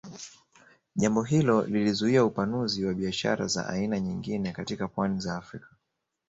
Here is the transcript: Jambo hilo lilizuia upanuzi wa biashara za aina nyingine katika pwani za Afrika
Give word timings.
Jambo 0.95 1.21
hilo 1.23 1.61
lilizuia 1.65 2.25
upanuzi 2.25 2.85
wa 2.85 2.93
biashara 2.93 3.47
za 3.47 3.67
aina 3.69 3.99
nyingine 3.99 4.51
katika 4.51 4.87
pwani 4.87 5.19
za 5.19 5.37
Afrika 5.37 5.67